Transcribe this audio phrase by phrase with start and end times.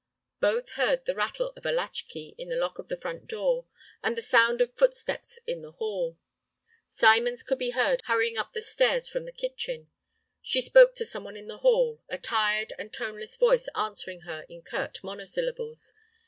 [0.39, 3.67] Both heard the rattle of a latch key in the lock of the front door,
[4.01, 6.17] and the sound of footsteps in the hall.
[6.87, 9.91] Symons could be heard hurrying up the stairs from the kitchen.
[10.41, 14.47] She spoke to some one in the hall, a tired and toneless voice answering her
[14.49, 15.93] in curt monosyllables.